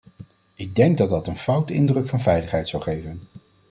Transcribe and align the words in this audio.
Ik 0.53 0.75
denk 0.75 0.97
dat 0.97 1.09
dat 1.09 1.27
een 1.27 1.35
foute 1.37 1.73
indruk 1.73 2.07
van 2.07 2.19
veiligheid 2.19 2.67
zou 2.67 2.83
geven. 2.83 3.21